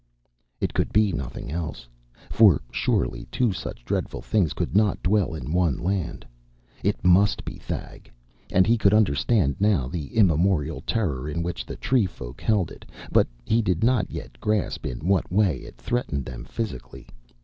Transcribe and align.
It 0.59 0.73
could 0.73 0.91
be 0.91 1.11
nothing 1.13 1.51
else, 1.51 1.87
for 2.31 2.59
surely 2.71 3.27
two 3.31 3.53
such 3.53 3.85
dreadful 3.85 4.23
things 4.23 4.53
could 4.53 4.75
not 4.75 5.03
dwell 5.03 5.35
in 5.35 5.53
one 5.53 5.77
land. 5.77 6.25
It 6.83 7.05
must 7.05 7.45
be 7.45 7.57
Thag, 7.59 8.09
and 8.51 8.65
he 8.65 8.79
could 8.79 8.95
understand 8.95 9.57
now 9.59 9.87
the 9.87 10.17
immemorial 10.17 10.81
terror 10.87 11.29
in 11.29 11.43
which 11.43 11.67
the 11.67 11.75
tree 11.75 12.07
folk 12.07 12.41
held 12.41 12.71
it, 12.71 12.83
but 13.11 13.27
he 13.45 13.61
did 13.61 13.83
not 13.83 14.09
yet 14.09 14.39
grasp 14.41 14.87
in 14.87 15.07
what 15.07 15.31
way 15.31 15.57
it 15.57 15.77
threatened 15.77 16.25
them 16.25 16.45
physically. 16.45 17.07